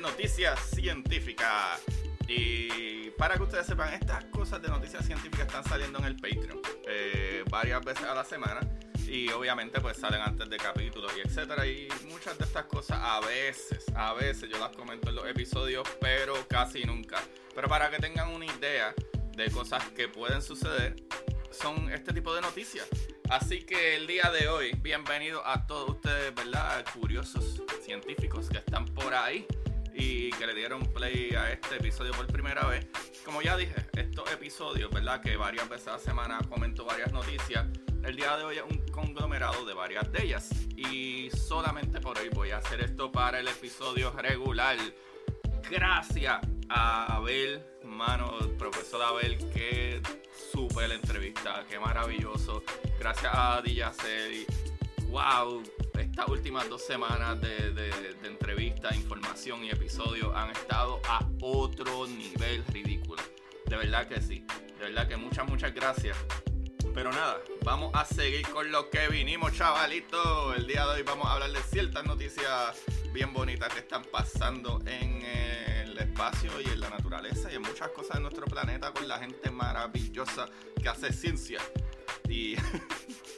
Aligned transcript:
Noticias 0.00 0.58
científicas. 0.74 1.80
Y 2.26 3.10
para 3.10 3.36
que 3.36 3.42
ustedes 3.42 3.66
sepan, 3.66 3.92
estas 3.92 4.24
cosas 4.26 4.62
de 4.62 4.68
noticias 4.68 5.04
científicas 5.04 5.46
están 5.46 5.64
saliendo 5.64 5.98
en 5.98 6.04
el 6.06 6.16
Patreon 6.16 6.60
eh, 6.86 7.44
varias 7.50 7.84
veces 7.84 8.04
a 8.04 8.14
la 8.14 8.24
semana 8.24 8.60
y 9.06 9.28
obviamente 9.30 9.80
pues 9.80 9.96
salen 9.96 10.20
antes 10.20 10.48
de 10.48 10.56
capítulos 10.56 11.12
y 11.16 11.26
etcétera 11.26 11.66
y 11.66 11.88
muchas 12.08 12.38
de 12.38 12.44
estas 12.44 12.66
cosas 12.66 12.98
a 13.02 13.20
veces, 13.20 13.84
a 13.96 14.14
veces 14.14 14.48
yo 14.48 14.58
las 14.58 14.70
comento 14.76 15.08
en 15.08 15.16
los 15.16 15.26
episodios, 15.26 15.86
pero 16.00 16.34
casi 16.48 16.84
nunca. 16.84 17.20
Pero 17.54 17.68
para 17.68 17.90
que 17.90 17.98
tengan 17.98 18.28
una 18.28 18.46
idea 18.46 18.94
de 19.36 19.50
cosas 19.50 19.82
que 19.90 20.06
pueden 20.06 20.40
suceder 20.40 20.94
son 21.50 21.92
este 21.92 22.12
tipo 22.12 22.32
de 22.34 22.40
noticias. 22.40 22.86
Así 23.28 23.62
que 23.62 23.96
el 23.96 24.06
día 24.06 24.30
de 24.30 24.48
hoy, 24.48 24.72
bienvenido 24.80 25.44
a 25.46 25.66
todos 25.66 25.90
ustedes, 25.90 26.34
¿verdad? 26.34 26.84
Curiosos 26.94 27.62
científicos 27.84 28.48
que 28.48 28.58
están 28.58 28.84
por 28.86 29.12
ahí 29.14 29.46
y 30.00 30.30
que 30.30 30.46
le 30.46 30.54
dieron 30.54 30.80
play 30.92 31.34
a 31.34 31.52
este 31.52 31.76
episodio 31.76 32.12
por 32.12 32.26
primera 32.26 32.66
vez. 32.66 32.86
Como 33.24 33.42
ya 33.42 33.56
dije, 33.56 33.74
estos 33.92 34.30
episodios, 34.32 34.90
¿verdad? 34.90 35.20
Que 35.20 35.36
varias 35.36 35.68
veces 35.68 35.88
a 35.88 35.92
la 35.92 35.98
semana 35.98 36.38
comento 36.48 36.84
varias 36.84 37.12
noticias. 37.12 37.66
El 38.02 38.16
día 38.16 38.36
de 38.38 38.44
hoy 38.44 38.56
es 38.56 38.62
un 38.62 38.78
conglomerado 38.88 39.64
de 39.66 39.74
varias 39.74 40.10
de 40.10 40.24
ellas. 40.24 40.50
Y 40.76 41.30
solamente 41.30 42.00
por 42.00 42.18
hoy 42.18 42.30
voy 42.30 42.50
a 42.50 42.58
hacer 42.58 42.80
esto 42.80 43.12
para 43.12 43.40
el 43.40 43.48
episodio 43.48 44.10
regular. 44.12 44.78
Gracias 45.70 46.38
a 46.70 47.16
Abel, 47.16 47.62
mano, 47.84 48.38
profesor 48.58 49.02
Abel, 49.02 49.36
qué 49.52 50.00
súper 50.52 50.90
entrevista, 50.92 51.64
qué 51.68 51.78
maravilloso. 51.78 52.62
Gracias 52.98 53.32
a 53.34 53.60
Dijaceli. 53.60 54.46
Wow, 55.10 55.62
estas 56.00 56.28
últimas 56.28 56.68
dos 56.68 56.84
semanas 56.84 57.40
de, 57.40 57.72
de, 57.72 57.90
de 58.14 58.28
entrevista, 58.28 58.94
información 58.94 59.64
y 59.64 59.70
episodios 59.70 60.34
han 60.34 60.50
estado 60.50 61.00
a 61.08 61.26
otro 61.40 62.06
nivel 62.06 62.64
ridículo. 62.66 63.22
De 63.66 63.76
verdad 63.76 64.08
que 64.08 64.20
sí. 64.20 64.44
De 64.78 64.86
verdad 64.86 65.06
que 65.06 65.16
muchas, 65.16 65.46
muchas 65.46 65.74
gracias. 65.74 66.16
Pero 66.94 67.12
nada, 67.12 67.40
vamos 67.64 67.92
a 67.94 68.04
seguir 68.04 68.48
con 68.48 68.72
lo 68.72 68.90
que 68.90 69.08
vinimos, 69.08 69.52
chavalitos. 69.52 70.56
El 70.56 70.66
día 70.66 70.84
de 70.86 70.96
hoy 70.96 71.02
vamos 71.02 71.26
a 71.26 71.34
hablar 71.34 71.52
de 71.52 71.62
ciertas 71.62 72.04
noticias 72.04 72.82
bien 73.12 73.32
bonitas 73.32 73.72
que 73.72 73.80
están 73.80 74.02
pasando 74.10 74.80
en 74.86 75.22
el 75.22 75.96
espacio 75.98 76.50
y 76.60 76.68
en 76.68 76.80
la 76.80 76.90
naturaleza 76.90 77.52
y 77.52 77.56
en 77.56 77.62
muchas 77.62 77.88
cosas 77.90 78.16
de 78.16 78.22
nuestro 78.22 78.46
planeta 78.46 78.92
con 78.92 79.06
la 79.06 79.18
gente 79.18 79.50
maravillosa 79.50 80.48
que 80.82 80.88
hace 80.88 81.12
ciencia. 81.12 81.60
Y, 82.28 82.56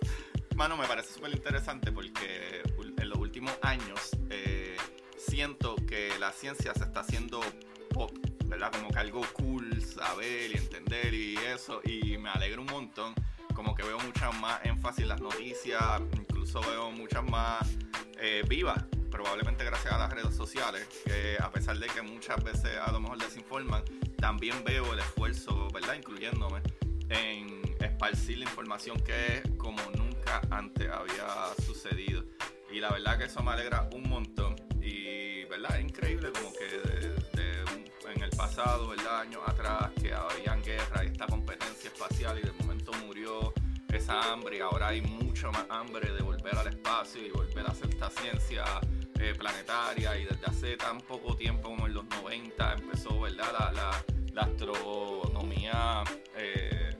mano, 0.57 0.77
me 0.77 0.87
parece 0.87 1.15
súper 1.15 1.33
interesante 1.33 1.93
porque 1.93 2.63
en 2.99 3.09
los 3.09 3.19
últimos 3.19 3.53
años 3.63 4.11
eh, 4.31 4.77
siento 5.17 5.77
que 5.77 6.11
la 6.19 6.33
ciencia 6.33 6.75
se 6.75 6.85
está 6.85 7.01
haciendo 7.01 7.41
pop, 7.91 8.13
¿verdad? 8.47 8.73
Como 8.73 8.89
que 8.91 8.99
algo 8.99 9.23
cool 9.35 9.83
saber 9.83 10.51
y 10.53 10.59
entender 10.59 11.15
y 11.15 11.37
eso. 11.37 11.81
Y 11.85 12.19
me 12.19 12.31
alegra 12.31 12.61
un 12.61 12.67
montón. 12.67 13.15
Como 13.55 13.75
que 13.75 13.83
veo 13.83 13.99
muchas 13.99 14.35
más 14.41 14.65
énfasis 14.65 15.03
en 15.03 15.09
las 15.09 15.21
noticias, 15.21 16.01
incluso 16.15 16.61
veo 16.63 16.91
muchas 16.91 17.23
más 17.25 17.69
eh, 18.19 18.43
vivas 18.49 18.83
probablemente 19.11 19.63
gracias 19.63 19.93
a 19.93 19.99
las 19.99 20.11
redes 20.11 20.35
sociales, 20.35 20.89
que 21.05 21.37
a 21.39 21.51
pesar 21.51 21.79
de 21.79 21.87
que 21.87 22.01
muchas 22.01 22.43
veces 22.43 22.79
a 22.83 22.91
lo 22.91 22.99
mejor 22.99 23.19
desinforman, 23.19 23.85
también 24.17 24.65
veo 24.65 24.91
el 24.95 25.01
esfuerzo, 25.01 25.69
¿verdad? 25.69 25.95
Incluyéndome 25.95 26.63
en 27.11 27.61
esparcir 27.79 28.39
la 28.39 28.45
información 28.45 28.99
que 29.01 29.43
como 29.59 29.83
nunca 30.23 30.41
antes 30.51 30.89
había 30.91 31.55
sucedido. 31.65 32.25
Y 32.71 32.81
la 32.81 32.91
verdad 32.91 33.19
que 33.19 33.25
eso 33.25 33.43
me 33.43 33.53
alegra 33.53 33.89
un 33.93 34.09
montón. 34.09 34.57
Y, 34.81 35.45
¿verdad? 35.45 35.79
Es 35.79 35.85
increíble 35.85 36.31
como 36.33 36.53
que 36.53 36.65
de, 36.65 37.09
de, 37.33 38.13
en 38.15 38.23
el 38.23 38.31
pasado, 38.31 38.89
¿verdad? 38.89 39.21
Años 39.21 39.43
atrás, 39.47 39.91
que 40.01 40.13
habían 40.13 40.63
guerra 40.63 41.05
y 41.05 41.09
esta 41.09 41.27
competencia 41.27 41.91
espacial 41.91 42.39
y 42.39 42.43
de 42.43 42.53
momento 42.53 42.93
murió 43.05 43.53
esa 43.93 44.33
hambre 44.33 44.57
y 44.57 44.61
ahora 44.61 44.89
hay 44.89 45.03
mucho 45.03 45.53
más 45.53 45.67
hambre 45.69 46.11
de 46.13 46.23
volver 46.23 46.57
al 46.57 46.67
espacio 46.69 47.27
y 47.27 47.31
volver 47.31 47.67
a 47.67 47.73
hacer 47.73 47.91
esta 47.91 48.09
ciencia 48.09 48.65
eh, 49.21 49.35
planetaria 49.37 50.19
y 50.19 50.25
desde 50.25 50.47
hace 50.47 50.77
tan 50.79 50.99
poco 51.03 51.37
tiempo 51.37 51.69
como 51.69 51.87
en 51.87 51.95
los 51.95 52.05
90 52.07 52.73
empezó 52.73 53.21
¿verdad? 53.21 53.53
La, 53.53 53.73
la, 53.73 54.05
la 54.33 54.43
astronomía, 54.43 56.05
eh, 56.37 56.92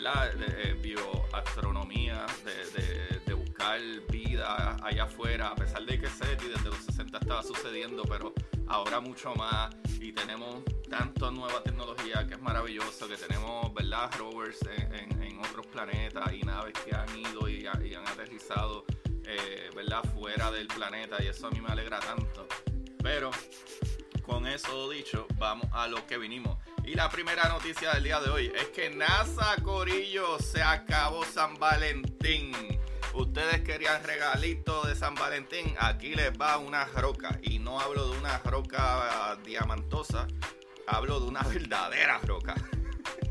¿verdad? 0.00 0.32
De, 0.34 0.70
eh, 0.70 0.74
bioastronomía, 0.74 2.24
de, 2.44 3.20
de, 3.26 3.34
buscar 3.34 3.80
vida 4.10 4.76
allá 4.82 5.04
afuera, 5.04 5.48
a 5.48 5.54
pesar 5.54 5.84
de 5.84 6.00
que 6.00 6.08
SETI 6.08 6.48
desde 6.48 6.70
los 6.70 6.78
60 6.78 7.18
estaba 7.18 7.42
sucediendo, 7.42 8.02
pero 8.04 8.32
ahora 8.66 9.00
mucho 9.00 9.34
más 9.34 9.74
y 10.00 10.12
tenemos 10.12 10.64
tanto 10.88 11.30
nueva 11.30 11.62
tecnología 11.62 12.26
que 12.26 12.34
es 12.34 12.40
maravilloso, 12.40 13.08
que 13.08 13.16
tenemos 13.16 13.72
¿verdad? 13.74 14.10
rovers 14.18 14.58
en, 14.62 14.94
en, 14.94 15.22
en 15.22 15.38
otros 15.38 15.66
planetas 15.66 16.32
y 16.32 16.40
naves 16.42 16.72
que 16.84 16.94
han 16.94 17.18
ido 17.18 17.48
y, 17.48 17.66
y 17.84 17.94
han 17.94 18.06
aterrizado 18.08 18.86
eh, 19.24 19.70
¿verdad? 19.76 20.02
Fuera 20.14 20.50
del 20.50 20.66
planeta 20.66 21.22
y 21.22 21.26
eso 21.26 21.46
a 21.46 21.50
mí 21.50 21.60
me 21.60 21.68
alegra 21.68 22.00
tanto. 22.00 22.46
Pero 23.02 23.30
con 24.30 24.46
eso 24.46 24.88
dicho, 24.88 25.26
vamos 25.38 25.66
a 25.72 25.88
lo 25.88 26.06
que 26.06 26.16
vinimos. 26.16 26.56
Y 26.84 26.94
la 26.94 27.10
primera 27.10 27.48
noticia 27.48 27.94
del 27.94 28.04
día 28.04 28.20
de 28.20 28.30
hoy 28.30 28.52
es 28.54 28.68
que 28.68 28.88
NASA 28.88 29.56
Corillo 29.62 30.38
se 30.38 30.62
acabó 30.62 31.24
San 31.24 31.56
Valentín. 31.56 32.52
Ustedes 33.12 33.62
querían 33.62 34.04
regalito 34.04 34.86
de 34.86 34.94
San 34.94 35.16
Valentín, 35.16 35.74
aquí 35.80 36.14
les 36.14 36.30
va 36.40 36.58
una 36.58 36.84
roca. 36.84 37.40
Y 37.42 37.58
no 37.58 37.80
hablo 37.80 38.08
de 38.08 38.18
una 38.18 38.38
roca 38.38 39.36
diamantosa, 39.44 40.28
hablo 40.86 41.18
de 41.18 41.26
una 41.26 41.42
verdadera 41.42 42.18
roca. 42.18 42.54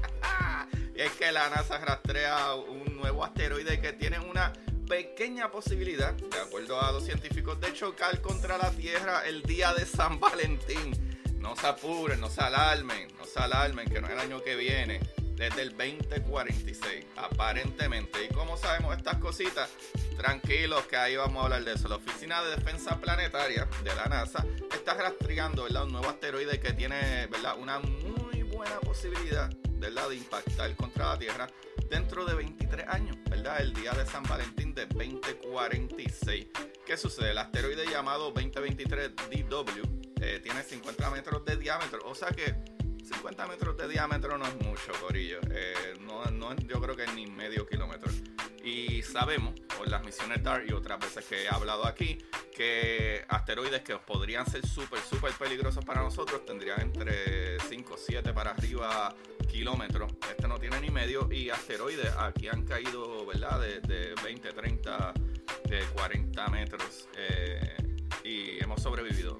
es 0.95 1.11
que 1.13 1.31
la 1.31 1.49
NASA 1.49 1.77
rastrea 1.77 2.55
un 2.55 2.97
nuevo 2.97 3.23
asteroide 3.23 3.79
que 3.79 3.93
tiene 3.93 4.19
una 4.19 4.51
pequeña 4.89 5.51
posibilidad, 5.51 6.13
de 6.13 6.39
acuerdo 6.39 6.81
a 6.81 6.91
los 6.91 7.05
científicos, 7.05 7.61
de 7.61 7.71
chocar 7.73 8.19
contra 8.21 8.57
la 8.57 8.71
Tierra 8.71 9.21
el 9.25 9.43
día 9.43 9.71
de 9.73 9.85
San 9.85 10.19
Valentín. 10.19 10.93
No 11.37 11.55
se 11.55 11.67
apuren, 11.67 12.19
no 12.19 12.29
se 12.29 12.41
alarmen, 12.41 13.07
no 13.17 13.23
se 13.23 13.39
alarmen, 13.39 13.87
que 13.87 14.01
no 14.01 14.07
es 14.07 14.13
el 14.13 14.19
año 14.19 14.41
que 14.43 14.55
viene, 14.55 14.99
desde 15.35 15.61
el 15.61 15.77
2046, 15.77 17.05
aparentemente. 17.15 18.25
¿Y 18.25 18.33
cómo 18.33 18.57
sabemos 18.57 18.97
estas 18.97 19.17
cositas? 19.19 19.69
Tranquilos, 20.17 20.85
que 20.87 20.97
ahí 20.97 21.15
vamos 21.15 21.39
a 21.41 21.43
hablar 21.45 21.63
de 21.63 21.73
eso. 21.73 21.87
La 21.87 21.95
Oficina 21.95 22.43
de 22.43 22.55
Defensa 22.55 22.99
Planetaria 22.99 23.69
de 23.83 23.95
la 23.95 24.05
NASA 24.05 24.43
está 24.73 24.95
rastreando 24.95 25.63
¿verdad? 25.63 25.83
un 25.83 25.91
nuevo 25.91 26.09
asteroide 26.09 26.59
que 26.59 26.73
tiene 26.73 27.27
¿verdad? 27.27 27.57
una 27.59 27.79
muy 27.79 28.41
buena 28.41 28.79
posibilidad 28.79 29.49
¿verdad? 29.75 30.09
de 30.09 30.15
impactar 30.15 30.75
contra 30.75 31.09
la 31.09 31.19
Tierra 31.19 31.47
dentro 31.89 32.25
de 32.25 32.35
23 32.35 32.87
años, 32.87 33.17
¿verdad? 33.29 33.61
El 33.61 33.73
día 33.73 33.91
de 33.91 34.05
San 34.05 34.23
Valentín 34.23 34.73
de 34.73 34.85
2046. 34.85 36.47
¿Qué 36.85 36.97
sucede? 36.97 37.31
El 37.31 37.37
asteroide 37.37 37.85
llamado 37.87 38.31
2023 38.31 39.11
DW 39.15 39.99
eh, 40.21 40.39
tiene 40.41 40.63
50 40.63 41.09
metros 41.11 41.45
de 41.45 41.57
diámetro, 41.57 41.99
o 42.05 42.15
sea 42.15 42.29
que 42.29 42.55
50 43.03 43.47
metros 43.47 43.77
de 43.77 43.87
diámetro 43.87 44.37
no 44.37 44.45
es 44.45 44.55
mucho, 44.63 44.91
Corillo. 45.01 45.39
Eh, 45.51 45.95
no, 46.01 46.25
no, 46.25 46.55
yo 46.55 46.79
creo 46.79 46.95
que 46.95 47.07
ni 47.13 47.25
medio 47.27 47.67
kilómetro. 47.67 48.11
Sabemos, 49.19 49.53
por 49.77 49.85
las 49.89 50.01
misiones 50.05 50.41
DART 50.41 50.69
y 50.69 50.71
otras 50.71 50.97
veces 50.97 51.25
que 51.25 51.43
he 51.43 51.49
hablado 51.49 51.85
aquí, 51.85 52.17
que 52.55 53.25
asteroides 53.27 53.81
que 53.81 53.97
podrían 53.97 54.49
ser 54.49 54.65
súper, 54.65 55.01
súper 55.01 55.33
peligrosos 55.33 55.83
para 55.83 56.01
nosotros 56.01 56.45
tendrían 56.45 56.79
entre 56.79 57.59
5, 57.59 57.95
7 57.97 58.31
para 58.31 58.51
arriba 58.51 59.13
kilómetros. 59.45 60.13
Este 60.31 60.47
no 60.47 60.57
tiene 60.57 60.79
ni 60.79 60.89
medio. 60.89 61.27
Y 61.29 61.49
asteroides 61.49 62.13
aquí 62.17 62.47
han 62.47 62.63
caído, 62.63 63.25
¿verdad? 63.25 63.59
De, 63.59 64.15
20, 64.23 64.53
30, 64.53 65.13
de 65.65 65.83
40 65.93 66.47
metros. 66.47 67.09
Eh, 67.17 67.75
y 68.23 68.63
hemos 68.63 68.81
sobrevivido. 68.81 69.37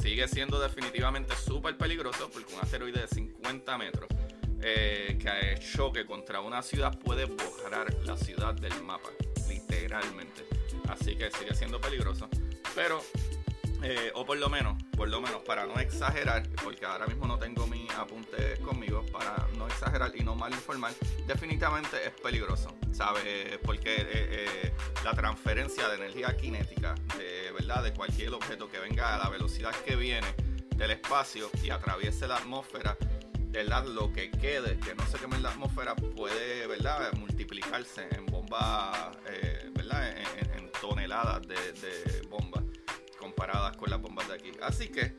Sigue 0.00 0.28
siendo 0.28 0.60
definitivamente 0.60 1.34
súper 1.34 1.76
peligroso 1.76 2.30
porque 2.32 2.54
un 2.54 2.60
asteroide 2.60 3.00
de 3.00 3.08
50 3.08 3.76
metros 3.76 4.08
eh, 4.68 5.16
que 5.16 5.60
choque 5.60 6.04
contra 6.04 6.40
una 6.40 6.60
ciudad 6.60 6.98
puede 6.98 7.26
borrar 7.26 7.86
la 8.04 8.16
ciudad 8.16 8.52
del 8.52 8.82
mapa, 8.82 9.10
literalmente. 9.48 10.44
Así 10.88 11.14
que 11.14 11.30
sigue 11.30 11.54
siendo 11.54 11.80
peligroso. 11.80 12.28
Pero, 12.74 13.00
eh, 13.84 14.10
o 14.16 14.26
por 14.26 14.38
lo 14.38 14.48
menos, 14.48 14.82
por 14.96 15.08
lo 15.08 15.20
menos 15.20 15.42
para 15.42 15.66
no 15.66 15.78
exagerar, 15.78 16.48
porque 16.64 16.84
ahora 16.84 17.06
mismo 17.06 17.28
no 17.28 17.38
tengo 17.38 17.68
mi 17.68 17.86
apunte 17.96 18.58
conmigo, 18.58 19.06
para 19.12 19.46
no 19.56 19.68
exagerar 19.68 20.10
y 20.16 20.24
no 20.24 20.34
mal 20.34 20.52
informar, 20.52 20.92
definitivamente 21.28 22.04
es 22.04 22.12
peligroso, 22.20 22.74
¿sabes? 22.90 23.58
Porque 23.62 23.94
eh, 23.98 24.72
la 25.04 25.14
transferencia 25.14 25.86
de 25.88 25.94
energía 25.94 26.36
cinética, 26.40 26.96
de 27.16 27.52
verdad, 27.52 27.84
de 27.84 27.94
cualquier 27.94 28.34
objeto 28.34 28.68
que 28.68 28.80
venga 28.80 29.14
a 29.14 29.18
la 29.18 29.28
velocidad 29.28 29.70
que 29.84 29.94
viene 29.94 30.34
del 30.74 30.90
espacio 30.90 31.50
y 31.62 31.70
atraviese 31.70 32.26
la 32.26 32.38
atmósfera, 32.38 32.96
¿verdad? 33.56 33.86
Lo 33.86 34.12
que 34.12 34.30
quede, 34.30 34.78
que 34.78 34.94
no 34.94 35.06
se 35.06 35.16
queme 35.16 35.36
en 35.36 35.42
la 35.42 35.48
atmósfera, 35.48 35.96
puede, 35.96 36.66
¿verdad? 36.66 37.10
Multiplicarse 37.14 38.06
en 38.10 38.26
bombas, 38.26 39.16
eh, 39.30 39.70
¿verdad? 39.74 40.14
En, 40.18 40.70
toneladas 40.78 41.40
de, 41.48 41.56
bombas 42.28 42.62
comparadas 43.18 43.74
con 43.78 43.88
las 43.88 43.98
bombas 43.98 44.28
de 44.28 44.34
aquí. 44.34 44.52
Así 44.62 44.88
que, 44.88 45.14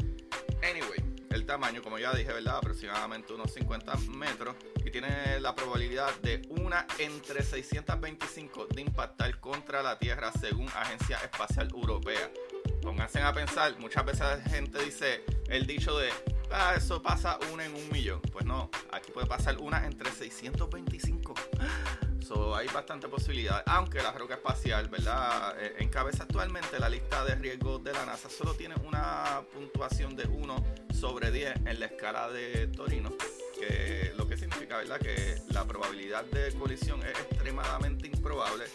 anyway, 0.62 1.04
el 1.32 1.48
tamaño, 1.48 1.82
como 1.82 1.98
ya 1.98 2.14
dije, 2.14 2.32
¿verdad? 2.32 2.58
Aproximadamente 2.58 3.34
unos 3.34 3.52
50 3.52 3.96
metros 4.16 4.56
y 4.86 4.92
tiene 4.92 5.40
la 5.40 5.56
probabilidad 5.56 6.16
de 6.22 6.44
una 6.62 6.86
entre 7.00 7.42
625 7.42 8.68
de 8.68 8.82
impactar 8.82 9.40
contra 9.40 9.82
la 9.82 9.98
Tierra 9.98 10.32
según 10.40 10.68
Agencia 10.76 11.18
Espacial 11.24 11.70
Europea. 11.74 12.32
Pónganse 12.84 13.20
a 13.20 13.34
pensar, 13.34 13.80
muchas 13.80 14.06
veces 14.06 14.20
la 14.22 14.38
gente 14.42 14.80
dice 14.84 15.26
el 15.50 15.66
dicho 15.66 15.98
de 15.98 16.12
ah, 16.52 16.74
eso 16.76 17.02
pasa 17.02 17.40
una 17.54 17.66
en 17.66 17.74
un 17.74 17.90
millón. 17.92 18.22
Pues 18.32 18.46
no, 18.46 18.70
aquí 18.92 19.12
puede 19.12 19.28
pasar 19.28 19.58
una 19.58 19.86
entre 19.86 20.12
625. 20.12 21.34
So, 22.28 22.56
hay 22.56 22.68
bastante 22.68 23.08
posibilidad, 23.08 23.64
aunque 23.68 24.04
la 24.04 24.12
roca 24.12 24.34
espacial, 24.34 24.90
¿verdad? 24.90 25.56
Eh, 25.62 25.76
encabeza 25.80 26.24
actualmente 26.24 26.78
la 26.78 26.90
lista 26.90 27.24
de 27.24 27.36
riesgos 27.36 27.82
de 27.86 27.94
la 27.94 28.06
NASA. 28.06 28.30
Solo 28.30 28.54
tiene 28.54 28.76
una 28.86 29.44
puntuación 29.54 30.16
de 30.16 30.26
1 30.26 30.66
sobre 30.94 31.32
10 31.32 31.56
en 31.66 31.80
la 31.80 31.86
escala 31.86 32.30
de 32.30 32.68
Torino, 32.68 33.14
que 33.58 34.12
lo 34.18 34.28
que 34.28 34.36
significa, 34.36 34.76
¿verdad? 34.76 35.00
Que 35.00 35.42
la 35.52 35.66
probabilidad 35.66 36.26
de 36.26 36.52
colisión 36.54 37.02
es 37.04 37.18
extremadamente 37.18 38.08
improbable 38.08 38.66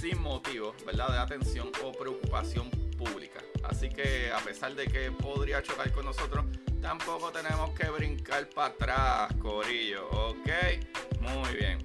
sin 0.00 0.20
motivo, 0.22 0.74
¿verdad? 0.86 1.08
De 1.08 1.18
atención 1.18 1.72
o 1.82 1.90
preocupación 1.90 2.70
pública. 2.96 3.40
Así 3.64 3.88
que 3.88 4.30
a 4.30 4.38
pesar 4.38 4.74
de 4.74 4.86
que 4.86 5.10
podría 5.10 5.62
chocar 5.62 5.90
con 5.90 6.04
nosotros, 6.04 6.44
tampoco 6.84 7.32
tenemos 7.32 7.70
que 7.70 7.88
brincar 7.88 8.46
para 8.50 8.66
atrás, 8.66 9.32
Corillo, 9.40 10.06
¿ok? 10.10 10.50
Muy 11.20 11.54
bien. 11.54 11.78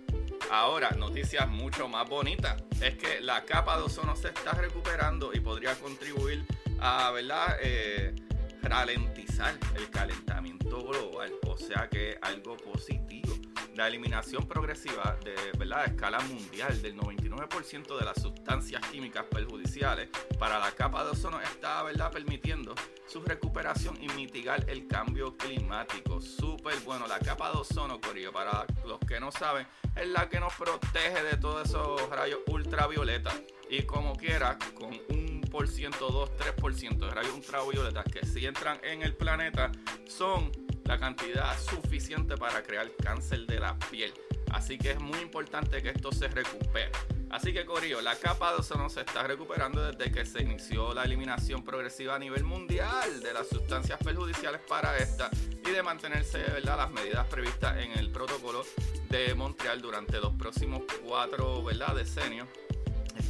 Ahora, 0.52 0.90
noticias 0.92 1.48
mucho 1.48 1.88
más 1.88 2.08
bonitas. 2.10 2.62
Es 2.82 2.98
que 2.98 3.22
la 3.22 3.46
capa 3.46 3.78
de 3.78 3.84
ozono 3.84 4.18
se 4.18 4.28
está 4.28 4.52
recuperando 4.52 5.32
y 5.34 5.40
podría 5.40 5.74
contribuir 5.76 6.46
a, 6.82 7.12
¿verdad? 7.12 7.58
Eh, 7.62 8.14
ralentizar 8.62 9.58
el 9.78 9.90
calentamiento 9.90 10.84
global. 10.84 11.32
O 11.48 11.58
sea 11.58 11.88
que 11.90 12.18
algo 12.22 12.58
positivo 12.58 13.34
la 13.80 13.88
eliminación 13.88 14.46
progresiva 14.46 15.18
de 15.24 15.58
¿verdad? 15.58 15.86
escala 15.86 16.20
mundial 16.20 16.82
del 16.82 16.98
99% 16.98 17.98
de 17.98 18.04
las 18.04 18.22
sustancias 18.22 18.86
químicas 18.92 19.24
perjudiciales 19.32 20.10
para 20.38 20.60
la 20.60 20.70
capa 20.72 21.06
de 21.06 21.12
ozono 21.12 21.40
está 21.40 21.82
¿verdad? 21.84 22.12
permitiendo 22.12 22.76
su 23.08 23.22
recuperación 23.22 23.98
y 24.02 24.10
mitigar 24.10 24.70
el 24.70 24.86
cambio 24.86 25.38
climático. 25.38 26.20
Súper 26.20 26.78
bueno, 26.82 27.08
la 27.08 27.20
capa 27.20 27.52
de 27.52 27.58
ozono, 27.60 28.02
Corillo, 28.02 28.34
para 28.34 28.66
los 28.86 29.00
que 29.00 29.18
no 29.22 29.32
saben, 29.32 29.66
es 29.96 30.10
la 30.10 30.28
que 30.28 30.42
nos 30.42 30.54
protege 30.56 31.24
de 31.24 31.38
todos 31.38 31.70
esos 31.70 32.10
rayos 32.10 32.40
ultravioleta. 32.48 33.32
Y 33.70 33.84
como 33.84 34.14
quiera, 34.14 34.58
con 34.78 34.90
un 35.10 35.40
por 35.50 35.70
ciento, 35.70 36.10
2, 36.10 36.32
3% 36.58 36.98
de 36.98 37.12
rayos 37.12 37.34
ultravioleta 37.34 38.04
que 38.04 38.26
si 38.26 38.46
entran 38.46 38.78
en 38.84 39.04
el 39.04 39.16
planeta 39.16 39.72
son 40.06 40.52
la 40.90 40.98
cantidad 40.98 41.56
suficiente 41.60 42.36
para 42.36 42.64
crear 42.64 42.90
cáncer 43.04 43.46
de 43.46 43.60
la 43.60 43.78
piel. 43.92 44.12
Así 44.52 44.80
que 44.80 44.90
es 44.90 45.00
muy 45.00 45.20
importante 45.20 45.84
que 45.84 45.90
esto 45.90 46.12
se 46.12 46.28
recupere. 46.28 46.90
Así 47.30 47.54
que 47.54 47.64
Corillo, 47.64 48.02
la 48.02 48.16
capa 48.16 48.54
de 48.54 48.62
ozono 48.62 48.90
se 48.90 49.02
está 49.02 49.22
recuperando 49.22 49.86
desde 49.92 50.12
que 50.12 50.26
se 50.26 50.42
inició 50.42 50.96
la 50.96 51.04
eliminación 51.04 51.64
progresiva 51.64 52.16
a 52.16 52.20
nivel 52.20 52.44
mundial 52.44 53.22
de 53.22 53.34
las 53.34 53.48
sustancias 53.48 54.00
perjudiciales 54.04 54.62
para 54.68 54.98
esta 54.98 55.30
y 55.64 55.70
de 55.70 55.84
mantenerse 55.84 56.44
las 56.64 56.90
medidas 56.90 57.28
previstas 57.28 57.78
en 57.78 57.92
el 57.92 58.10
protocolo 58.10 58.66
de 59.10 59.36
Montreal 59.36 59.84
durante 59.84 60.20
los 60.20 60.34
próximos 60.34 60.82
cuatro 61.06 61.64
decenios. 61.94 62.48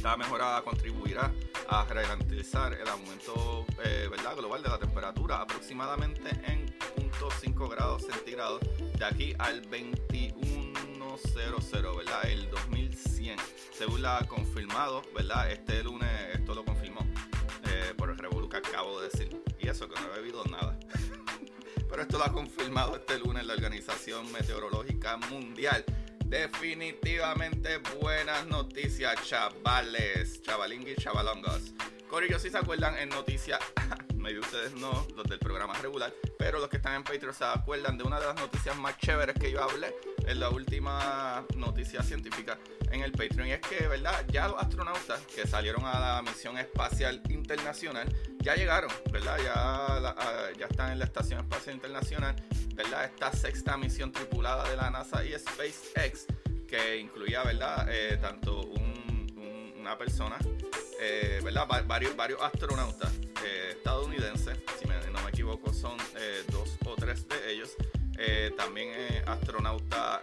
Esta 0.00 0.16
mejora 0.16 0.62
contribuirá 0.64 1.30
a 1.68 1.84
garantizar 1.84 2.72
el 2.72 2.88
aumento 2.88 3.66
eh, 3.84 4.08
¿verdad? 4.10 4.34
global 4.34 4.62
de 4.62 4.70
la 4.70 4.78
temperatura 4.78 5.42
aproximadamente 5.42 6.30
en 6.46 6.64
5 7.38 7.68
grados 7.68 8.06
centígrados 8.06 8.62
de 8.98 9.04
aquí 9.04 9.34
al 9.38 9.60
2100, 9.60 10.72
¿verdad? 11.98 12.24
El 12.24 12.48
2100, 12.48 13.36
según 13.76 14.00
la 14.00 14.26
confirmado, 14.26 15.02
¿verdad? 15.14 15.52
Este 15.52 15.84
lunes 15.84 16.08
esto 16.32 16.54
lo 16.54 16.64
confirmó 16.64 17.00
eh, 17.64 17.92
por 17.94 18.08
el 18.08 18.16
revolú 18.16 18.48
que 18.48 18.56
acabo 18.56 19.02
de 19.02 19.10
decir. 19.10 19.42
Y 19.58 19.68
eso 19.68 19.86
que 19.86 20.00
no 20.00 20.14
he 20.14 20.16
bebido 20.16 20.42
nada. 20.46 20.78
Pero 21.90 22.00
esto 22.00 22.16
lo 22.16 22.24
ha 22.24 22.32
confirmado 22.32 22.96
este 22.96 23.18
lunes 23.18 23.44
la 23.44 23.52
Organización 23.52 24.32
Meteorológica 24.32 25.18
Mundial. 25.18 25.84
Definitivamente 26.30 27.78
buenas 28.00 28.46
noticias, 28.46 29.16
chavales, 29.24 30.40
chavalingui, 30.42 30.94
chavalongos. 30.94 31.74
Corillo, 32.08 32.38
si 32.38 32.50
se 32.50 32.58
acuerdan 32.58 32.96
en 32.98 33.08
noticias 33.08 33.58
medio 34.20 34.40
ustedes 34.40 34.72
no, 34.74 35.06
los 35.16 35.26
del 35.26 35.38
programa 35.38 35.74
regular, 35.74 36.12
pero 36.38 36.58
los 36.58 36.68
que 36.68 36.76
están 36.76 36.94
en 36.94 37.04
Patreon 37.04 37.34
se 37.34 37.44
acuerdan 37.44 37.98
de 37.98 38.04
una 38.04 38.20
de 38.20 38.26
las 38.26 38.36
noticias 38.36 38.76
más 38.76 38.96
chéveres 38.98 39.36
que 39.38 39.50
yo 39.50 39.62
hablé 39.62 39.94
en 40.26 40.38
la 40.38 40.50
última 40.50 41.44
noticia 41.56 42.02
científica 42.02 42.58
en 42.90 43.02
el 43.02 43.12
Patreon. 43.12 43.48
Y 43.48 43.52
es 43.52 43.60
que, 43.60 43.86
¿verdad? 43.88 44.24
Ya 44.30 44.48
los 44.48 44.60
astronautas 44.62 45.20
que 45.34 45.46
salieron 45.46 45.84
a 45.84 45.98
la 45.98 46.22
misión 46.22 46.58
espacial 46.58 47.22
internacional 47.28 48.08
ya 48.38 48.54
llegaron, 48.54 48.90
¿verdad? 49.10 49.38
Ya, 49.38 50.54
ya 50.58 50.66
están 50.66 50.92
en 50.92 50.98
la 50.98 51.04
Estación 51.06 51.40
Espacial 51.40 51.74
Internacional, 51.74 52.36
¿verdad? 52.74 53.04
Esta 53.04 53.32
sexta 53.32 53.76
misión 53.76 54.12
tripulada 54.12 54.68
de 54.68 54.76
la 54.76 54.90
NASA 54.90 55.24
y 55.24 55.32
SpaceX, 55.38 56.26
que 56.68 56.98
incluía, 56.98 57.42
¿verdad? 57.42 57.86
Eh, 57.90 58.18
tanto 58.20 58.60
una 58.60 59.96
persona, 59.96 60.36
eh, 61.00 61.40
¿verdad? 61.42 61.66
varios, 61.86 62.14
varios 62.14 62.40
astronautas 62.42 63.12
eh, 63.44 63.70
estadounidenses, 63.70 64.58
si 64.78 64.86
no 64.86 65.22
me 65.22 65.30
equivoco, 65.30 65.72
son 65.72 65.96
eh, 66.18 66.44
dos 66.50 66.76
o 66.84 66.94
tres 66.94 67.26
de 67.28 67.52
ellos. 67.52 67.76
También 68.54 68.90
astronautas 69.24 70.20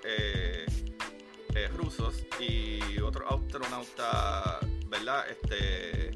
rusos 1.75 2.24
y 2.39 3.00
otro 3.00 3.27
astronauta, 3.27 4.60
¿verdad? 4.86 5.25
Este, 5.27 6.06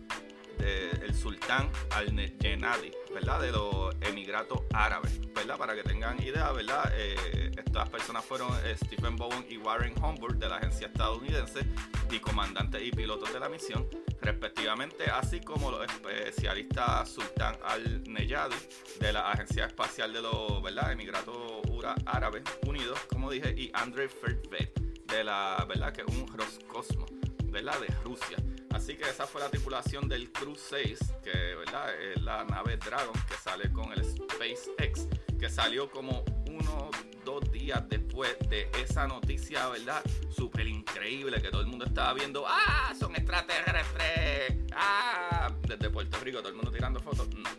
el 0.62 1.14
sultán 1.14 1.70
al-Yenadi, 1.92 2.92
¿verdad? 3.14 3.42
De 3.42 3.52
los 3.52 3.96
Emiratos 4.02 4.62
Árabes, 4.74 5.20
¿verdad? 5.34 5.58
Para 5.58 5.76
que 5.76 5.84
tengan 5.84 6.22
idea, 6.22 6.52
¿verdad? 6.52 6.92
estas 6.98 7.90
personas 7.90 8.26
fueron 8.26 8.52
Stephen 8.84 9.16
Bowen 9.16 9.46
y 9.50 9.58
Warren 9.58 9.94
Homburg 10.02 10.38
de 10.38 10.50
la 10.50 10.58
agencia 10.58 10.88
estadounidense 10.88 11.62
y 12.10 12.20
comandantes 12.20 12.82
y 12.84 12.92
pilotos 12.92 13.32
de 13.32 13.40
la 13.40 13.50
misión 13.50 13.88
respectivamente, 14.22 15.06
así 15.06 15.40
como 15.40 15.72
los 15.72 15.86
especialistas 15.86 17.10
Sultan 17.10 17.58
Al-Neyadi 17.64 18.56
de 19.00 19.14
la 19.14 19.32
Agencia 19.32 19.66
Espacial 19.66 20.14
de 20.14 20.22
los 20.22 20.62
¿verdad? 20.62 20.92
Emiratos 20.92 21.62
Árabes 22.06 22.44
Unidos, 22.68 23.00
como 23.10 23.32
dije, 23.32 23.54
y 23.58 23.72
Andrei 23.74 24.08
Fervet 24.08 24.80
de 25.08 25.24
la, 25.24 25.66
¿verdad? 25.68 25.92
Que 25.92 26.02
es 26.02 26.08
un 26.08 26.28
Roscosmos, 26.28 27.10
¿verdad? 27.46 27.80
De 27.80 27.88
Rusia. 28.04 28.38
Así 28.74 28.96
que 28.96 29.10
esa 29.10 29.28
fue 29.28 29.42
la 29.42 29.50
tripulación 29.50 30.08
del 30.08 30.32
Crew 30.32 30.56
6, 30.56 31.00
que 31.24 31.56
¿verdad? 31.56 31.94
es 32.02 32.22
la 32.22 32.44
nave 32.46 32.78
Dragon 32.78 33.14
que 33.28 33.36
sale 33.36 33.72
con 33.72 33.92
el 33.94 34.04
SpaceX, 34.04 35.08
que 35.40 35.50
salió 35.50 35.90
como 35.90 36.24
uno 36.50 36.90
dos 37.26 37.52
días 37.52 37.88
después 37.90 38.36
de 38.50 38.70
esa 38.82 39.08
noticia, 39.08 39.68
¿verdad? 39.70 40.02
Súper 40.30 40.68
increíble 40.68 41.42
que 41.42 41.50
todo 41.50 41.62
el 41.62 41.68
mundo 41.68 41.86
estaba 41.86 42.14
viendo. 42.14 42.46
¡Ah! 42.48 42.94
Son 42.98 43.16
extraterrestres. 43.16 44.58
¡Ah! 44.74 45.52
Desde 45.68 45.90
Puerto 45.90 46.18
Rico, 46.20 46.40
todo 46.40 46.50
el 46.50 46.56
mundo 46.56 46.72
tirando 46.72 47.00
fotos. 47.00 47.28
No. 47.36 47.50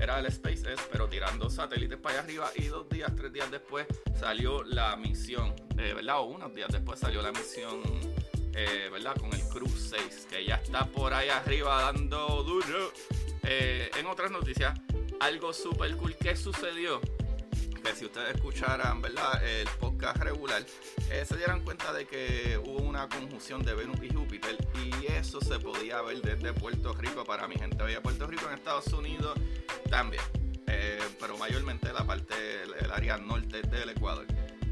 Era 0.00 0.18
el 0.18 0.32
SpaceX, 0.32 0.82
pero 0.90 1.06
tirando 1.06 1.48
satélites 1.48 1.98
para 1.98 2.16
allá 2.16 2.24
arriba. 2.24 2.50
Y 2.56 2.64
dos 2.64 2.88
días, 2.88 3.12
tres 3.14 3.32
días 3.32 3.50
después 3.50 3.86
salió 4.18 4.64
la 4.64 4.96
misión, 4.96 5.54
eh, 5.78 5.94
¿verdad? 5.94 6.18
O 6.20 6.24
unos 6.24 6.52
días 6.54 6.70
después 6.72 6.98
salió 6.98 7.22
la 7.22 7.30
misión 7.30 7.80
eh, 8.54 8.88
¿verdad? 8.90 9.16
Con 9.16 9.32
el 9.32 9.40
Cruz 9.48 9.90
6, 9.90 10.26
que 10.30 10.44
ya 10.44 10.56
está 10.56 10.84
por 10.86 11.14
ahí 11.14 11.28
arriba 11.28 11.82
dando 11.82 12.42
duro. 12.42 12.92
Eh, 13.42 13.90
en 13.98 14.06
otras 14.06 14.30
noticias, 14.30 14.78
algo 15.20 15.52
súper 15.52 15.96
cool 15.96 16.14
que 16.16 16.36
sucedió. 16.36 17.00
Que 17.82 17.94
si 17.96 18.04
ustedes 18.04 18.36
escucharan, 18.36 19.02
¿verdad? 19.02 19.44
El 19.44 19.68
podcast 19.80 20.18
regular, 20.18 20.64
eh, 21.10 21.24
se 21.26 21.36
dieran 21.36 21.62
cuenta 21.62 21.92
de 21.92 22.06
que 22.06 22.60
hubo 22.64 22.78
una 22.82 23.08
conjunción 23.08 23.62
de 23.64 23.74
Venus 23.74 23.98
y 24.02 24.12
Júpiter 24.12 24.56
y 24.84 25.10
eso 25.10 25.40
se 25.40 25.58
podía 25.58 26.00
ver 26.02 26.22
desde 26.22 26.52
Puerto 26.52 26.92
Rico 26.94 27.24
para 27.24 27.48
mi 27.48 27.56
gente 27.56 27.82
de 27.82 28.00
Puerto 28.00 28.28
Rico 28.28 28.46
en 28.46 28.54
Estados 28.54 28.86
Unidos 28.92 29.36
también, 29.90 30.22
pero 31.18 31.36
mayormente 31.38 31.92
la 31.92 32.06
parte, 32.06 32.34
el 32.62 32.92
área 32.92 33.16
norte 33.16 33.62
del 33.62 33.90
Ecuador. 33.90 34.26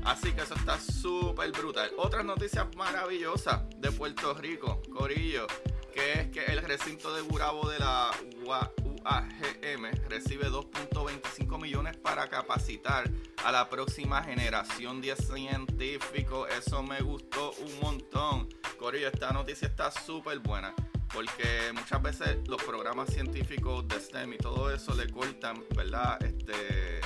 Así 0.05 0.33
que 0.33 0.43
eso 0.43 0.55
está 0.55 0.79
súper 0.81 1.53
brutal. 1.53 1.91
Otras 1.97 2.25
noticias 2.25 2.67
maravillosas 2.77 3.63
de 3.77 3.93
Puerto 3.93 4.35
Rico, 4.35 4.81
Corillo, 4.93 5.47
que 5.93 6.13
es 6.13 6.29
que 6.31 6.45
el 6.47 6.63
recinto 6.63 7.15
de 7.15 7.23
Gurabo 7.23 7.69
de 7.69 7.79
la 7.79 8.11
UAGM 8.45 10.09
recibe 10.09 10.49
2.25 10.49 11.61
millones 11.61 11.97
para 11.97 12.29
capacitar 12.29 13.11
a 13.45 13.53
la 13.53 13.69
próxima 13.69 14.23
generación 14.23 15.01
de 15.01 15.15
científicos. 15.17 16.49
Eso 16.59 16.83
me 16.83 17.01
gustó 17.03 17.53
un 17.53 17.81
montón. 17.81 18.49
Corillo, 18.79 19.09
esta 19.09 19.33
noticia 19.33 19.69
está 19.69 19.91
súper 19.91 20.39
buena 20.39 20.75
porque 21.13 21.73
muchas 21.75 22.01
veces 22.03 22.49
los 22.49 22.63
programas 22.63 23.11
científicos 23.13 23.87
de 23.89 24.01
STEM 24.01 24.35
y 24.35 24.39
todo 24.39 24.73
eso 24.73 24.95
le 24.95 25.09
cortan, 25.11 25.65
¿verdad? 25.75 26.23
Este, 26.23 27.01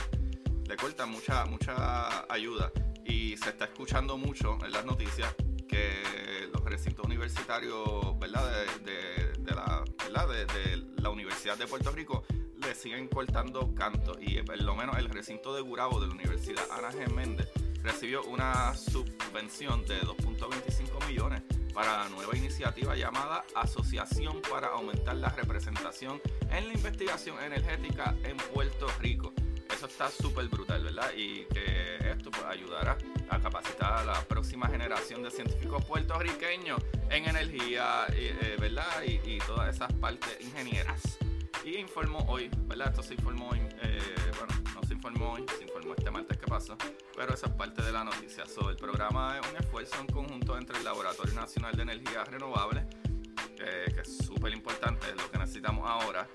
le 0.68 0.76
cortan 0.76 1.10
mucha, 1.10 1.46
mucha 1.46 2.30
ayuda 2.32 2.70
y 3.04 3.36
se 3.36 3.50
está 3.50 3.66
escuchando 3.66 4.16
mucho 4.16 4.58
en 4.64 4.72
las 4.72 4.84
noticias 4.84 5.34
que 5.68 6.48
los 6.52 6.64
recintos 6.64 7.04
universitarios 7.04 8.18
¿verdad? 8.18 8.66
De, 8.84 9.54
la, 9.54 11.10
Universidad 11.10 11.56
de 11.56 11.66
Puerto 11.66 11.92
Rico 11.92 12.24
le 12.60 12.74
siguen 12.74 13.06
cortando 13.08 13.72
canto 13.74 14.16
y 14.20 14.42
por 14.42 14.60
lo 14.60 14.74
menos 14.74 14.98
el 14.98 15.08
recinto 15.08 15.54
de 15.54 15.60
Gurabo 15.60 16.00
de 16.00 16.08
la 16.08 16.14
Universidad 16.14 16.64
Ana 16.72 16.90
G. 16.90 17.08
Méndez 17.12 17.48
recibió 17.82 18.24
una 18.24 18.74
subvención 18.74 19.84
de 19.84 20.00
2.25 20.00 21.06
millones 21.06 21.42
para 21.72 22.04
la 22.04 22.08
nueva 22.08 22.36
iniciativa 22.36 22.96
llamada 22.96 23.44
Asociación 23.54 24.40
para 24.50 24.68
aumentar 24.68 25.16
la 25.16 25.28
representación 25.28 26.20
en 26.50 26.68
la 26.68 26.74
investigación 26.74 27.40
energética 27.42 28.16
en 28.24 28.36
Puerto 28.36 28.86
Rico 29.00 29.32
eso 29.84 30.04
está 30.04 30.22
súper 30.22 30.48
brutal, 30.48 30.82
¿verdad? 30.82 31.10
Y 31.14 31.44
que 31.46 31.98
esto 32.10 32.30
pues, 32.30 32.44
ayudará 32.44 32.96
a 33.28 33.38
capacitar 33.38 33.92
a 33.92 34.04
la 34.04 34.20
próxima 34.22 34.66
generación 34.68 35.22
de 35.22 35.30
científicos 35.30 35.84
puertorriqueños 35.84 36.80
en 37.10 37.28
energía, 37.28 38.06
eh, 38.12 38.56
¿verdad? 38.58 39.02
Y, 39.04 39.38
todas 39.46 39.74
esas 39.74 39.92
partes 39.94 40.38
ingenieras. 40.40 41.18
Y 41.64 41.76
informó 41.76 42.20
hoy, 42.28 42.50
¿verdad? 42.66 42.88
Esto 42.88 43.02
se 43.02 43.14
informó 43.14 43.50
hoy, 43.50 43.58
eh, 43.82 44.00
bueno, 44.38 44.54
no 44.74 44.82
se 44.86 44.94
informó 44.94 45.32
hoy, 45.32 45.44
se 45.58 45.64
informó 45.64 45.94
este 45.94 46.10
martes 46.10 46.38
que 46.38 46.46
pasó, 46.46 46.76
pero 47.14 47.34
eso 47.34 47.46
es 47.46 47.52
parte 47.52 47.82
de 47.82 47.92
la 47.92 48.04
noticia. 48.04 48.46
So, 48.46 48.70
el 48.70 48.76
programa 48.76 49.38
es 49.38 49.50
un 49.50 49.56
esfuerzo 49.56 49.96
en 50.00 50.06
conjunto 50.06 50.56
entre 50.56 50.78
el 50.78 50.84
Laboratorio 50.84 51.34
Nacional 51.34 51.74
de 51.76 51.82
Energía 51.82 52.24
Renovable, 52.24 52.86
que 53.56 54.00
es 54.00 54.16
súper 54.18 54.52
importante, 54.52 55.08
es 55.10 55.16
lo 55.16 55.30
que 55.30 55.38
necesitamos 55.38 55.88
ahora, 55.88 56.26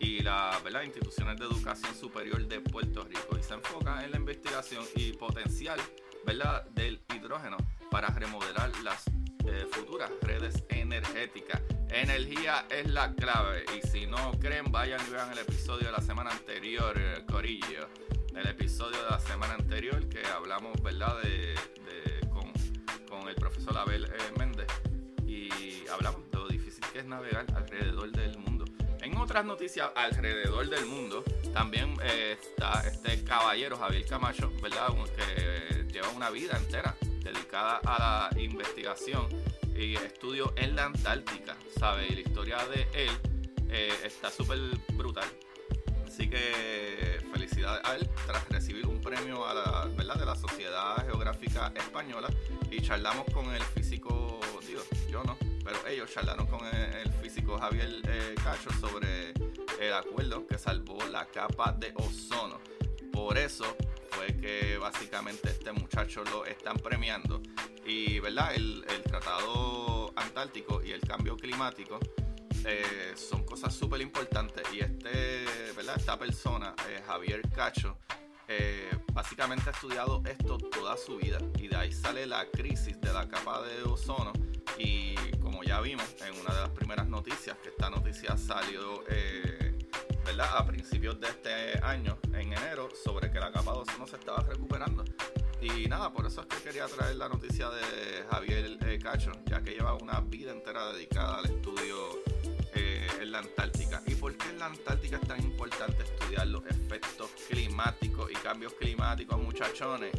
y 0.00 0.20
las 0.20 0.62
instituciones 0.84 1.38
de 1.38 1.46
educación 1.46 1.94
superior 1.94 2.46
de 2.46 2.60
Puerto 2.60 3.04
Rico 3.04 3.38
y 3.38 3.42
se 3.42 3.54
enfoca 3.54 4.04
en 4.04 4.10
la 4.10 4.16
investigación 4.16 4.84
y 4.96 5.12
potencial 5.12 5.80
¿verdad? 6.26 6.64
del 6.70 7.00
hidrógeno 7.14 7.56
para 7.90 8.08
remodelar 8.08 8.70
las 8.82 9.04
eh, 9.46 9.66
futuras 9.70 10.10
redes 10.22 10.64
energéticas. 10.68 11.60
Energía 11.90 12.66
es 12.70 12.90
la 12.90 13.12
clave 13.14 13.64
y 13.76 13.86
si 13.86 14.06
no 14.06 14.32
creen 14.40 14.72
vayan 14.72 15.00
y 15.06 15.10
vean 15.12 15.30
el 15.32 15.38
episodio 15.38 15.86
de 15.86 15.92
la 15.92 16.00
semana 16.00 16.30
anterior, 16.30 16.94
eh, 16.98 17.24
Corillo. 17.30 17.88
El 18.34 18.48
episodio 18.48 19.00
de 19.04 19.10
la 19.10 19.20
semana 19.20 19.54
anterior 19.54 20.08
que 20.08 20.26
hablamos 20.26 20.82
¿verdad? 20.82 21.22
De, 21.22 21.54
con, 22.30 22.52
con, 23.08 23.28
el 23.28 23.34
profesor 23.36 23.78
Abel 23.78 24.06
eh, 24.06 24.38
Méndez 24.38 24.66
y 25.24 25.86
hablamos 25.88 26.28
de 26.32 26.38
lo 26.38 26.48
difícil 26.48 26.84
que 26.92 26.98
es 26.98 27.04
navegar 27.04 27.46
alrededor 27.54 28.10
del 28.10 28.36
mundo 28.38 28.43
otras 29.24 29.46
noticias 29.46 29.90
alrededor 29.94 30.68
del 30.68 30.84
mundo, 30.84 31.24
también 31.54 31.96
eh, 32.02 32.36
está 32.38 32.86
este 32.86 33.24
caballero 33.24 33.78
Javier 33.78 34.04
Camacho, 34.04 34.52
¿verdad? 34.62 34.88
Que 35.16 35.84
lleva 35.90 36.10
una 36.10 36.28
vida 36.28 36.58
entera 36.58 36.94
dedicada 37.22 37.80
a 37.86 38.30
la 38.34 38.40
investigación 38.40 39.26
y 39.74 39.94
estudio 39.94 40.52
en 40.56 40.76
la 40.76 40.84
Antártica, 40.84 41.56
¿sabe? 41.78 42.06
Y 42.08 42.16
la 42.16 42.20
historia 42.20 42.58
de 42.66 42.86
él 42.92 43.10
eh, 43.70 43.94
está 44.04 44.30
súper 44.30 44.58
brutal. 44.92 45.26
Así 46.06 46.28
que 46.28 47.18
felicidades 47.32 47.82
a 47.82 47.96
él 47.96 48.06
tras 48.26 48.46
recibir 48.50 48.86
un 48.86 49.00
premio 49.00 49.46
a 49.46 49.54
la, 49.54 49.88
¿verdad? 49.96 50.16
de 50.16 50.26
la 50.26 50.36
Sociedad 50.36 51.02
Geográfica 51.06 51.72
Española 51.74 52.28
y 52.70 52.82
charlamos 52.82 53.24
con 53.32 53.52
el 53.54 53.62
físico, 53.62 54.38
ellos 55.94 56.12
charlaron 56.12 56.46
con 56.46 56.60
el, 56.66 57.08
físico 57.22 57.56
Javier 57.56 57.88
eh, 58.08 58.34
Cacho 58.42 58.70
sobre 58.80 59.32
el 59.80 59.92
acuerdo 59.92 60.44
que 60.46 60.58
salvó 60.58 60.98
la 61.04 61.24
capa 61.26 61.72
de 61.72 61.92
ozono. 61.94 62.58
Por 63.12 63.38
eso 63.38 63.64
fue 64.10 64.26
que 64.40 64.76
básicamente 64.76 65.50
este 65.50 65.72
muchacho 65.72 66.24
lo 66.24 66.44
están 66.44 66.76
premiando. 66.78 67.40
Y 67.86 68.18
verdad, 68.18 68.54
el, 68.54 68.84
tratado 69.04 70.12
antártico 70.16 70.82
y 70.82 70.90
el 70.90 71.00
cambio 71.00 71.36
climático 71.36 72.00
eh, 72.64 73.12
son 73.14 73.44
cosas 73.44 73.72
súper 73.72 74.00
importantes. 74.00 74.64
Y 74.72 74.80
este, 74.80 75.44
¿verdad? 75.76 75.96
esta 75.96 76.18
persona, 76.18 76.74
eh, 76.88 77.02
Javier 77.06 77.42
Cacho, 77.54 77.96
básicamente 79.12 79.70
ha 79.70 79.72
estudiado 79.72 80.22
esto 80.26 80.58
toda 80.58 80.96
su 80.96 81.18
vida. 81.18 81.38
Y 81.58 81.68
de 81.68 81.76
ahí 81.76 81.92
sale 81.92 82.26
la 82.26 82.46
crisis 82.50 83.00
de 83.00 83.12
la 83.12 83.28
capa 83.28 83.62
de 83.62 83.84
ozono. 83.84 84.32
Y 84.76 85.14
ya 85.64 85.80
vimos 85.80 86.04
en 86.26 86.40
una 86.40 86.54
de 86.54 86.60
las 86.60 86.70
primeras 86.70 87.08
noticias, 87.08 87.56
que 87.62 87.70
esta 87.70 87.90
noticia 87.90 88.36
salió 88.36 89.04
eh, 89.08 89.78
¿verdad? 90.24 90.48
a 90.56 90.66
principios 90.66 91.18
de 91.20 91.28
este 91.28 91.78
año, 91.82 92.18
en 92.32 92.52
enero, 92.52 92.88
sobre 93.02 93.30
que 93.30 93.38
la 93.40 93.52
capa 93.52 93.72
2 93.72 93.98
no 93.98 94.06
se 94.06 94.16
estaba 94.16 94.42
recuperando. 94.42 95.04
Y 95.60 95.86
nada, 95.88 96.12
por 96.12 96.26
eso 96.26 96.42
es 96.42 96.46
que 96.48 96.62
quería 96.62 96.86
traer 96.86 97.16
la 97.16 97.28
noticia 97.28 97.70
de 97.70 98.24
Javier 98.30 98.78
eh, 98.86 98.98
Cacho, 99.02 99.32
ya 99.46 99.62
que 99.62 99.72
lleva 99.72 99.94
una 99.94 100.20
vida 100.20 100.52
entera 100.52 100.92
dedicada 100.92 101.38
al 101.38 101.46
estudio 101.46 101.96
eh, 102.74 103.06
en 103.20 103.32
la 103.32 103.38
Antártica. 103.38 104.02
¿Y 104.06 104.14
por 104.14 104.36
qué 104.36 104.50
en 104.50 104.58
la 104.58 104.66
Antártica 104.66 105.16
es 105.16 105.26
tan 105.26 105.42
importante 105.42 106.02
estudiar 106.02 106.46
los 106.48 106.66
efectos 106.66 107.30
climáticos 107.48 108.30
y 108.30 108.34
cambios 108.34 108.74
climáticos, 108.74 109.40
muchachones? 109.40 110.12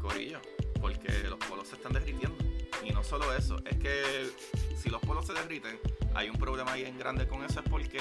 Corillo, 0.00 0.40
porque 0.80 1.24
los 1.28 1.38
polos 1.40 1.66
se 1.66 1.74
están 1.74 1.92
derritiendo. 1.92 2.47
Y 2.82 2.90
no 2.90 3.02
solo 3.02 3.34
eso, 3.34 3.56
es 3.64 3.76
que 3.78 4.30
si 4.76 4.88
los 4.88 5.00
polos 5.02 5.26
se 5.26 5.32
derriten, 5.32 5.78
hay 6.14 6.30
un 6.30 6.36
problema 6.36 6.72
ahí 6.72 6.84
en 6.84 6.98
grande 6.98 7.26
con 7.26 7.44
eso, 7.44 7.60
es 7.60 7.68
porque 7.68 8.00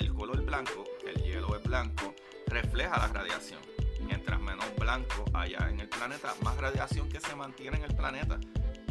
el 0.00 0.14
color 0.14 0.42
blanco, 0.42 0.84
el 1.06 1.22
hielo 1.22 1.56
es 1.56 1.62
blanco, 1.62 2.14
refleja 2.46 2.98
la 2.98 3.08
radiación. 3.08 3.60
Mientras 4.00 4.40
menos 4.40 4.66
blanco 4.76 5.24
haya 5.32 5.68
en 5.70 5.80
el 5.80 5.88
planeta, 5.88 6.34
más 6.42 6.56
radiación 6.56 7.08
que 7.08 7.20
se 7.20 7.34
mantiene 7.34 7.78
en 7.78 7.84
el 7.84 7.96
planeta. 7.96 8.38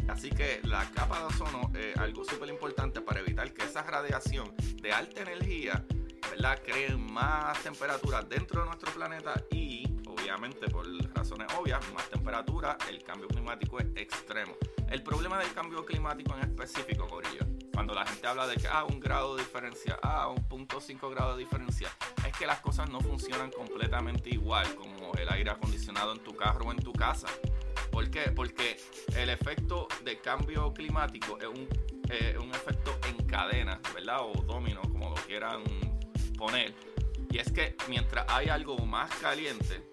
Así 0.08 0.30
que 0.30 0.60
la 0.64 0.90
capa 0.90 1.20
de 1.20 1.24
ozono 1.26 1.70
es 1.74 1.96
algo 1.96 2.24
súper 2.24 2.48
importante 2.50 3.00
para 3.00 3.20
evitar 3.20 3.52
que 3.52 3.64
esa 3.64 3.82
radiación 3.82 4.54
de 4.82 4.92
alta 4.92 5.22
energía 5.22 5.84
¿verdad? 6.30 6.60
cree 6.64 6.96
más 6.96 7.62
temperatura 7.62 8.22
dentro 8.22 8.60
de 8.60 8.66
nuestro 8.66 8.92
planeta 8.92 9.42
y 9.50 9.86
obviamente 10.06 10.68
por 10.68 10.86
razones 11.14 11.48
obvias, 11.58 11.80
más 11.94 12.08
temperatura, 12.10 12.76
el 12.88 13.02
cambio 13.02 13.28
climático 13.28 13.78
es 13.78 13.86
extremo. 13.96 14.54
El 14.90 15.02
problema 15.02 15.38
del 15.38 15.52
cambio 15.52 15.84
climático 15.84 16.34
en 16.36 16.42
específico, 16.42 17.06
Corillo, 17.08 17.46
cuando 17.72 17.94
la 17.94 18.06
gente 18.06 18.26
habla 18.26 18.46
de 18.46 18.56
que 18.56 18.68
ah, 18.68 18.84
un 18.84 19.00
grado 19.00 19.34
de 19.34 19.42
diferencia, 19.42 19.98
ah, 20.02 20.28
un 20.28 20.44
punto 20.48 20.80
5 20.80 21.10
grado 21.10 21.36
de 21.36 21.44
diferencia, 21.44 21.88
es 22.26 22.36
que 22.36 22.46
las 22.46 22.60
cosas 22.60 22.88
no 22.88 23.00
funcionan 23.00 23.50
completamente 23.50 24.30
igual 24.30 24.74
como 24.76 25.12
el 25.14 25.28
aire 25.30 25.50
acondicionado 25.50 26.12
en 26.12 26.20
tu 26.20 26.34
carro 26.36 26.66
o 26.66 26.72
en 26.72 26.78
tu 26.78 26.92
casa. 26.92 27.26
¿Por 27.90 28.10
qué? 28.10 28.32
Porque 28.34 28.76
el 29.16 29.30
efecto 29.30 29.88
de 30.04 30.20
cambio 30.20 30.72
climático 30.72 31.38
es 31.38 31.46
un, 31.46 31.68
eh, 32.10 32.36
un 32.40 32.50
efecto 32.50 32.96
en 33.08 33.26
cadena, 33.26 33.80
¿verdad? 33.94 34.20
O 34.22 34.42
domino, 34.42 34.80
como 34.82 35.10
lo 35.10 35.16
quieran 35.26 35.62
poner. 36.36 36.74
Y 37.30 37.38
es 37.38 37.50
que 37.50 37.76
mientras 37.88 38.26
hay 38.28 38.48
algo 38.48 38.76
más 38.78 39.10
caliente, 39.16 39.88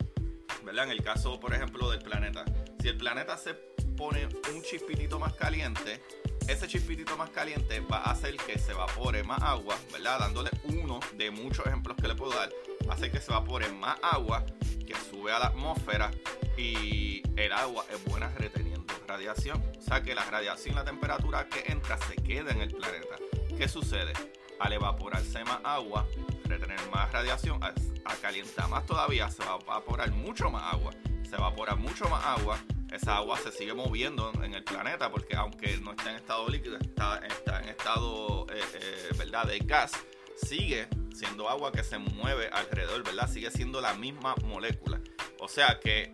¿verdad? 0.64 0.86
En 0.86 0.92
el 0.92 1.04
caso, 1.04 1.40
por 1.40 1.54
ejemplo, 1.54 1.90
del 1.90 2.02
planeta. 2.02 2.46
Si 2.80 2.88
el 2.88 2.98
planeta 2.98 3.38
se 3.38 3.54
pone 4.02 4.28
un 4.52 4.64
chispitito 4.64 5.20
más 5.20 5.34
caliente, 5.34 6.02
ese 6.48 6.68
chispitito 6.68 7.16
más 7.18 7.30
caliente 7.30 7.82
va 7.82 7.98
a 7.98 8.12
hacer 8.14 8.36
que 8.36 8.58
se 8.58 8.72
evapore 8.72 9.24
más 9.24 9.40
agua, 9.44 9.78
¿verdad? 9.94 10.18
Dándole 10.22 10.50
uno 10.64 11.00
de 11.14 11.30
muchos 11.30 11.68
ejemplos 11.68 11.96
que 12.02 12.08
le 12.08 12.16
puedo 12.16 12.32
dar. 12.32 12.50
Va 12.90 12.94
a 12.94 12.96
hacer 12.96 13.12
que 13.12 13.22
se 13.22 13.32
evapore 13.32 13.72
más 13.74 14.00
agua, 14.02 14.44
que 14.88 14.96
sube 15.08 15.32
a 15.32 15.38
la 15.38 15.46
atmósfera 15.48 16.10
y 16.58 17.22
el 17.36 17.52
agua 17.52 17.86
es 17.94 18.04
buena 18.06 18.30
reteniendo 18.30 18.92
radiación. 19.08 19.64
O 19.78 19.82
sea 19.84 20.02
que 20.02 20.16
la 20.16 20.26
radiación, 20.26 20.74
la 20.74 20.84
temperatura 20.84 21.48
que 21.48 21.72
entra 21.72 22.00
se 22.00 22.16
queda 22.16 22.50
en 22.54 22.62
el 22.62 22.72
planeta. 22.72 23.18
¿Qué 23.56 23.68
sucede? 23.68 24.14
Al 24.60 24.74
evaporarse 24.74 25.44
más 25.44 25.60
agua, 25.64 26.08
retener 26.46 26.80
más 26.92 27.12
radiación, 27.12 27.64
a, 27.64 27.72
calientar 28.20 28.68
más 28.68 28.84
todavía, 28.88 29.30
se 29.30 29.44
va 29.44 29.54
a 29.54 29.60
evaporar 29.60 30.12
mucho 30.12 30.50
más 30.50 30.74
agua. 30.74 30.92
Se 31.30 31.36
evapora 31.36 31.76
mucho 31.76 32.10
más 32.10 32.26
agua, 32.26 32.58
esa 32.92 33.18
agua 33.18 33.38
se 33.38 33.52
sigue 33.52 33.74
moviendo 33.74 34.32
en 34.44 34.54
el 34.54 34.64
planeta 34.64 35.10
porque 35.10 35.36
aunque 35.36 35.78
no 35.78 35.92
está 35.92 36.12
en 36.12 36.18
estado 36.18 36.48
líquido, 36.50 36.78
está, 36.78 37.20
está 37.26 37.62
en 37.62 37.70
estado 37.70 38.48
eh, 38.54 38.62
eh, 38.74 39.10
¿verdad? 39.18 39.46
de 39.48 39.60
gas, 39.60 39.92
sigue 40.36 40.88
siendo 41.14 41.50
agua 41.50 41.72
que 41.72 41.84
se 41.84 41.98
mueve 41.98 42.50
alrededor, 42.52 43.04
¿verdad? 43.04 43.30
Sigue 43.30 43.52
siendo 43.52 43.80
la 43.80 43.94
misma 43.94 44.36
molécula. 44.44 45.00
O 45.40 45.48
sea 45.48 45.80
que 45.80 46.14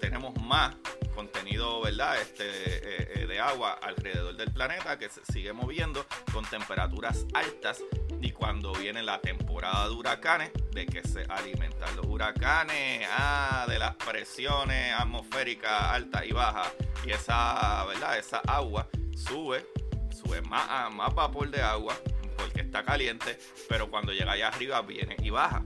tenemos 0.00 0.34
más 0.42 0.74
contenido, 1.14 1.80
¿verdad? 1.82 2.20
Este, 2.20 3.22
eh, 3.22 3.26
de 3.26 3.40
agua 3.40 3.78
alrededor 3.80 4.36
del 4.36 4.52
planeta 4.52 4.98
que 4.98 5.08
se 5.08 5.24
sigue 5.32 5.52
moviendo 5.52 6.04
con 6.32 6.44
temperaturas 6.44 7.24
altas 7.34 7.82
y 8.24 8.32
cuando 8.32 8.72
viene 8.72 9.02
la 9.02 9.20
temporada 9.20 9.86
de 9.86 9.94
huracanes, 9.94 10.50
de 10.72 10.86
que 10.86 11.06
se 11.06 11.24
alimentan 11.28 11.94
los 11.94 12.06
huracanes, 12.06 13.06
ah, 13.10 13.66
de 13.68 13.78
las 13.78 13.94
presiones 13.96 14.94
atmosféricas 14.94 15.70
altas 15.70 16.24
y 16.24 16.32
bajas, 16.32 16.72
y 17.04 17.10
esa, 17.10 17.84
¿verdad? 17.84 18.16
Esa 18.16 18.38
agua 18.38 18.88
sube, 19.14 19.66
sube 20.10 20.40
más, 20.40 20.90
más 20.94 21.14
vapor 21.14 21.50
de 21.50 21.60
agua, 21.60 21.94
porque 22.38 22.62
está 22.62 22.82
caliente, 22.82 23.38
pero 23.68 23.90
cuando 23.90 24.10
llega 24.10 24.32
allá 24.32 24.48
arriba 24.48 24.80
viene 24.80 25.16
y 25.22 25.28
baja. 25.28 25.62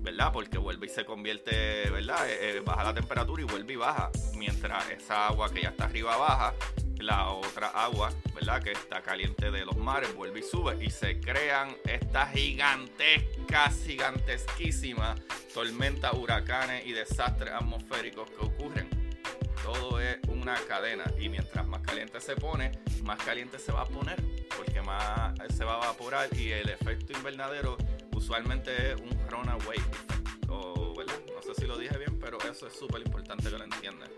¿verdad? 0.00 0.32
Porque 0.34 0.58
vuelve 0.58 0.84
y 0.84 0.90
se 0.90 1.06
convierte, 1.06 1.88
¿verdad? 1.88 2.28
Eh, 2.28 2.58
eh, 2.58 2.62
baja 2.62 2.84
la 2.84 2.92
temperatura 2.92 3.40
y 3.40 3.46
vuelve 3.46 3.72
y 3.72 3.76
baja. 3.76 4.10
Mientras 4.34 4.90
esa 4.90 5.28
agua 5.28 5.50
que 5.50 5.62
ya 5.62 5.70
está 5.70 5.84
arriba 5.84 6.14
baja, 6.18 6.52
la 6.98 7.28
otra 7.28 7.68
agua, 7.68 8.12
¿verdad? 8.34 8.62
Que 8.62 8.72
está 8.72 9.02
caliente 9.02 9.50
de 9.50 9.64
los 9.64 9.76
mares, 9.76 10.14
vuelve 10.14 10.40
y 10.40 10.42
sube 10.42 10.82
y 10.84 10.90
se 10.90 11.20
crean 11.20 11.76
estas 11.84 12.32
gigantescas, 12.32 13.82
gigantesquísimas 13.84 15.20
tormentas, 15.52 16.12
huracanes 16.14 16.86
y 16.86 16.92
desastres 16.92 17.52
atmosféricos 17.52 18.30
que 18.30 18.44
ocurren. 18.44 18.88
Todo 19.62 20.00
es 20.00 20.18
una 20.28 20.56
cadena 20.68 21.04
y 21.18 21.28
mientras 21.28 21.66
más 21.66 21.80
caliente 21.80 22.20
se 22.20 22.36
pone, 22.36 22.72
más 23.02 23.18
caliente 23.18 23.58
se 23.58 23.72
va 23.72 23.82
a 23.82 23.86
poner 23.86 24.22
porque 24.56 24.82
más 24.82 25.34
se 25.56 25.64
va 25.64 25.76
a 25.76 25.84
evaporar 25.84 26.28
y 26.36 26.52
el 26.52 26.68
efecto 26.68 27.12
invernadero 27.14 27.78
usualmente 28.12 28.92
es 28.92 29.00
un 29.00 29.18
runaway 29.30 29.78
¿verdad? 30.96 31.14
No 31.34 31.42
sé 31.42 31.60
si 31.60 31.66
lo 31.66 31.76
dije 31.76 31.96
bien, 31.98 32.18
pero 32.18 32.38
eso 32.50 32.66
es 32.66 32.74
súper 32.74 33.02
importante 33.02 33.50
que 33.50 33.58
lo 33.58 33.64
entiendan. 33.64 34.08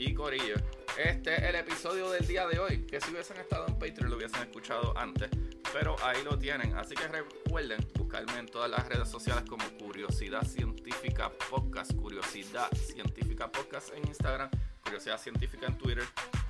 Y 0.00 0.14
Corillo, 0.14 0.54
este 0.96 1.34
es 1.34 1.42
el 1.42 1.56
episodio 1.56 2.08
del 2.10 2.26
día 2.26 2.46
de 2.46 2.58
hoy. 2.58 2.86
Que 2.86 3.02
si 3.02 3.10
hubiesen 3.10 3.36
estado 3.36 3.66
en 3.68 3.78
Patreon 3.78 4.08
lo 4.08 4.16
hubiesen 4.16 4.40
escuchado 4.40 4.96
antes. 4.96 5.28
Pero 5.74 5.94
ahí 6.02 6.24
lo 6.24 6.38
tienen. 6.38 6.74
Así 6.74 6.94
que 6.94 7.06
recuerden 7.06 7.86
buscarme 7.98 8.38
en 8.38 8.46
todas 8.46 8.70
las 8.70 8.88
redes 8.88 9.10
sociales 9.10 9.44
como 9.46 9.62
Curiosidad 9.78 10.42
Científica 10.46 11.30
Podcast. 11.50 11.94
Curiosidad 11.96 12.70
Científica 12.74 13.52
Podcast 13.52 13.92
en 13.94 14.08
Instagram. 14.08 14.48
Curiosidad 14.82 15.20
Científica 15.20 15.66
en 15.66 15.76
Twitter. 15.76 16.04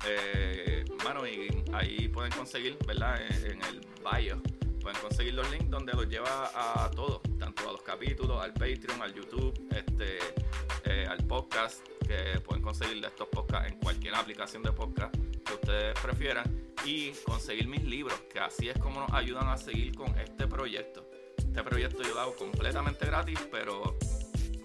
Eh, 0.07 0.85
mano, 1.03 1.27
y 1.27 1.49
ahí 1.73 2.07
pueden 2.07 2.31
conseguir, 2.31 2.77
¿verdad? 2.87 3.19
En, 3.21 3.61
el 3.63 3.81
bio. 3.99 4.41
Pueden 4.81 4.99
conseguir 4.99 5.33
los 5.35 5.49
links 5.51 5.69
donde 5.69 5.93
los 5.93 6.07
lleva 6.07 6.51
a 6.55 6.89
todo, 6.91 7.21
tanto 7.37 7.69
a 7.69 7.71
los 7.73 7.81
capítulos, 7.83 8.41
al 8.41 8.53
Patreon, 8.53 9.01
al 9.01 9.13
YouTube, 9.13 9.53
este, 9.75 10.17
eh, 10.85 11.05
al 11.07 11.25
podcast 11.27 11.85
que 12.07 12.39
pueden 12.39 12.63
conseguir 12.63 13.03
estos 13.05 13.27
podcasts 13.27 13.71
en 13.71 13.79
cualquier 13.79 14.15
aplicación 14.15 14.63
de 14.63 14.71
podcast 14.71 15.15
que 15.45 15.53
ustedes 15.53 15.99
prefieran 15.99 16.73
y 16.83 17.11
conseguir 17.25 17.67
mis 17.67 17.83
libros, 17.83 18.19
que 18.31 18.39
así 18.39 18.69
es 18.69 18.77
como 18.79 19.01
nos 19.01 19.13
ayudan 19.13 19.47
a 19.49 19.57
seguir 19.57 19.95
con 19.95 20.17
este 20.19 20.47
proyecto. 20.47 21.07
Este 21.37 21.63
proyecto 21.63 22.01
yo 22.01 22.15
lo 22.15 22.21
hago 22.21 22.35
completamente 22.35 23.05
gratis, 23.05 23.39
pero 23.51 23.97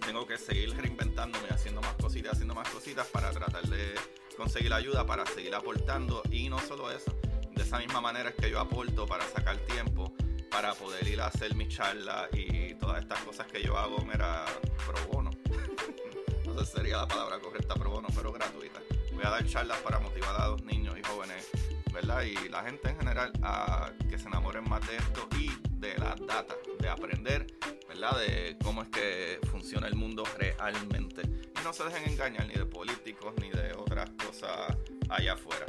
tengo 0.07 0.27
que 0.27 0.39
seguir 0.39 0.75
reinventándome, 0.77 1.49
haciendo 1.51 1.81
más 1.83 1.95
cositas, 1.95 2.33
haciendo 2.33 2.55
más 2.55 2.69
cositas 2.71 3.07
para 3.09 3.31
tratar 3.33 3.65
de 3.65 3.95
conseguir 4.37 4.73
ayuda, 4.73 5.05
para 5.05 5.27
seguir 5.27 5.55
aportando 5.55 6.23
y 6.31 6.49
no 6.49 6.59
solo 6.61 6.91
eso, 6.91 7.15
de 7.57 7.63
esa 7.63 7.79
misma 7.79 8.01
manera 8.01 8.29
es 8.29 8.35
que 8.37 8.51
yo 8.51 8.61
aporto 8.61 9.07
para 9.07 9.25
sacar 9.25 9.57
tiempo 9.59 10.13
para 10.51 10.75
poder 10.75 11.09
ir 11.09 11.21
a 11.21 11.27
hacer 11.27 11.55
mis 11.55 11.69
charlas 11.69 12.29
y 12.33 12.75
todas 12.75 13.03
estas 13.03 13.19
cosas 13.21 13.47
que 13.47 13.63
yo 13.63 13.77
hago, 13.77 13.99
mira, 14.05 14.45
pro 14.87 15.07
bono 15.13 15.31
sería 16.65 16.99
la 16.99 17.09
palabra 17.09 17.39
correcta, 17.39 17.75
pero 17.75 17.91
bueno, 17.91 18.09
pero 18.15 18.33
gratuita. 18.33 18.81
Voy 19.13 19.25
a 19.25 19.31
dar 19.31 19.47
charlas 19.47 19.79
para 19.79 19.99
motivar 19.99 20.41
a 20.41 20.49
los 20.49 20.63
niños 20.65 20.97
y 20.99 21.03
jóvenes, 21.03 21.49
¿verdad? 21.93 22.23
Y 22.23 22.49
la 22.49 22.63
gente 22.63 22.91
en 22.91 22.99
general 22.99 23.33
a 23.43 23.91
que 24.09 24.19
se 24.19 24.29
enamoren 24.29 24.69
más 24.69 24.87
de 24.87 24.97
esto 24.97 25.29
y 25.39 25.51
de 25.73 25.97
la 25.99 26.15
data, 26.27 26.55
de 26.79 26.89
aprender, 26.89 27.47
¿verdad? 27.89 28.19
De 28.19 28.57
cómo 28.63 28.83
es 28.83 28.89
que 28.89 29.39
funciona 29.51 29.87
el 29.89 29.95
mundo 29.95 30.25
realmente. 30.39 31.23
Y 31.23 31.65
no 31.65 31.73
se 31.73 31.85
dejen 31.85 32.11
engañar 32.11 32.47
ni 32.47 32.55
de 32.55 32.67
políticos 32.67 33.35
ni 33.41 33.51
de 33.51 33.73
otras 33.75 34.11
cosas 34.11 34.77
allá 35.09 35.35
afuera. 35.35 35.67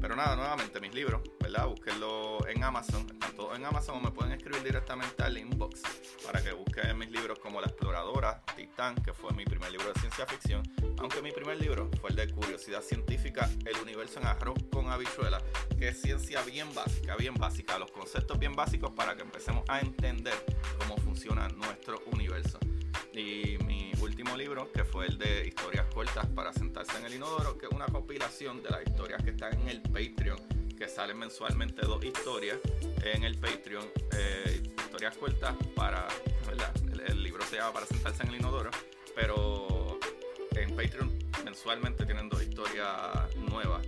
Pero 0.00 0.16
nada, 0.16 0.34
nuevamente 0.34 0.80
mis 0.80 0.92
libros, 0.92 1.22
¿verdad? 1.38 1.68
Búsquenlo 1.68 2.44
en 2.48 2.64
Amazon, 2.64 3.06
están 3.08 3.36
todos 3.36 3.56
en 3.56 3.64
Amazon 3.64 3.98
o 3.98 4.00
me 4.00 4.10
pueden 4.10 4.32
escribir 4.32 4.60
directamente 4.64 5.22
al 5.22 5.38
inbox 5.38 5.80
para 6.26 6.42
que 6.42 6.52
busquen 6.52 6.98
mis 6.98 7.10
libros 7.10 7.38
como 7.38 7.60
La 7.60 7.68
Exploradora, 7.68 8.42
Titán, 8.56 8.96
que 8.96 9.12
fue 9.12 9.32
mi 9.32 9.44
primer 9.44 9.70
libro 9.70 9.92
de 9.92 10.00
ciencia 10.00 10.26
ficción, 10.26 10.62
aunque 10.98 11.22
mi 11.22 11.30
primer 11.30 11.60
libro 11.60 11.88
fue 12.00 12.10
el 12.10 12.16
de 12.16 12.28
Curiosidad 12.32 12.82
Científica, 12.82 13.48
El 13.64 13.76
Universo 13.80 14.18
en 14.18 14.26
Arroz 14.26 14.58
con 14.72 14.90
Habichuela, 14.90 15.40
que 15.78 15.88
es 15.88 16.02
ciencia 16.02 16.42
bien 16.42 16.74
básica, 16.74 17.14
bien 17.14 17.34
básica, 17.34 17.78
los 17.78 17.92
conceptos 17.92 18.40
bien 18.40 18.54
básicos 18.54 18.90
para 18.90 19.14
que 19.14 19.22
empecemos 19.22 19.62
a 19.68 19.78
entender 19.78 20.34
cómo 20.80 20.96
funciona 20.96 21.46
nuestro 21.48 22.02
universo. 22.12 22.58
Y 23.12 23.58
mi 23.64 23.92
último 24.00 24.36
libro, 24.36 24.70
que 24.72 24.84
fue 24.84 25.06
el 25.06 25.18
de 25.18 25.46
historias 25.46 25.86
cortas 25.94 26.26
para 26.26 26.52
sentarse 26.52 26.98
en 26.98 27.06
el 27.06 27.14
inodoro, 27.14 27.58
que 27.58 27.66
es 27.66 27.72
una 27.72 27.86
compilación 27.86 28.62
de 28.62 28.70
las 28.70 28.82
historias 28.82 29.22
que 29.22 29.30
están 29.30 29.52
en 29.60 29.68
el 29.68 29.82
Patreon, 29.82 30.38
que 30.76 30.88
salen 30.88 31.18
mensualmente 31.18 31.82
dos 31.82 32.04
historias 32.04 32.58
en 33.04 33.24
el 33.24 33.36
Patreon, 33.38 33.84
eh, 34.16 34.62
historias 34.76 35.16
cortas 35.16 35.54
para. 35.74 36.06
El, 37.06 37.22
libro 37.22 37.42
se 37.44 37.56
llama 37.56 37.72
Para 37.72 37.86
sentarse 37.86 38.22
en 38.22 38.28
el 38.28 38.36
inodoro, 38.36 38.70
pero 39.14 39.98
en 40.54 40.76
Patreon 40.76 41.18
mensualmente 41.44 42.04
tienen 42.04 42.28
dos 42.28 42.42
historias 42.42 43.34
nuevas 43.36 43.86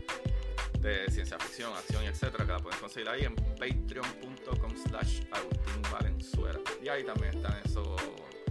de 0.80 1.10
ciencia 1.10 1.38
ficción, 1.38 1.72
acción 1.72 2.04
etcétera, 2.04 2.44
que 2.44 2.52
la 2.52 2.58
pueden 2.58 2.78
conseguir 2.78 3.08
ahí 3.08 3.24
en 3.24 3.34
patreon.com 3.34 4.76
slash 4.86 5.22
Valenzuela. 5.90 6.60
Y 6.82 6.88
ahí 6.88 7.04
también 7.04 7.34
están 7.34 7.56
esos, 7.64 7.88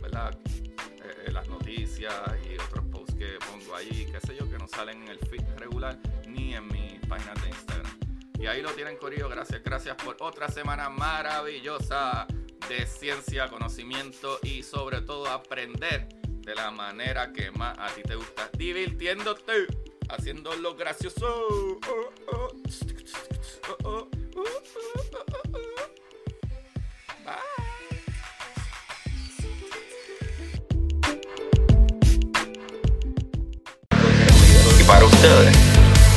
Eh, 0.06 1.32
las 1.32 1.48
noticias 1.48 2.13
y 2.50 2.58
otros 2.58 2.86
posts 2.92 3.16
que 3.16 3.38
pongo 3.50 3.76
ahí, 3.76 4.08
qué 4.12 4.20
sé 4.26 4.36
yo, 4.38 4.50
que 4.50 4.58
no 4.58 4.68
salen 4.68 5.04
en 5.04 5.10
el 5.10 5.20
feed 5.20 5.44
regular 5.58 5.98
ni 6.28 6.56
en 6.56 6.68
mi 6.68 7.00
página 7.08 7.34
de 7.42 7.50
Instagram. 7.50 8.00
Y 8.39 8.46
ahí 8.48 8.62
lo 8.62 8.72
tienen, 8.72 8.98
Corillo. 8.98 9.30
Gracias, 9.30 9.63
gracias 9.63 9.96
por 9.96 10.18
otra 10.20 10.50
semana 10.50 10.89
maravillosa 10.89 12.28
de 12.68 12.86
ciencia, 12.86 13.48
conocimiento 13.50 14.39
y 14.44 14.63
sobre 14.63 15.02
todo 15.02 15.28
aprender 15.28 16.08
de 16.26 16.56
la 16.56 16.72
manera 16.72 17.32
que 17.32 17.52
más 17.52 17.78
a 17.80 17.88
ti 17.88 18.02
te 18.02 18.16
gusta, 18.16 18.50
divirtiéndote, 18.58 19.68
haciendo 20.10 20.54
lo 20.56 20.76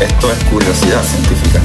esto 0.01 0.33
es 0.33 0.45
curiosidad 0.45 1.03
científica. 1.05 1.61